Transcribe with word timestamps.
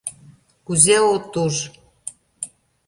—Кузе 0.65 0.97
от 1.13 1.33
уж... 1.43 1.55